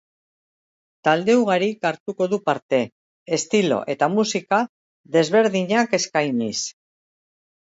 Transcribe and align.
Talde 1.07 1.33
ugarik 1.41 1.85
hartuko 1.89 2.27
du 2.31 2.39
parte, 2.49 2.79
estilo 3.39 3.79
eta 3.95 4.09
musika 4.15 4.63
desberdinakeskainiz. 5.17 6.59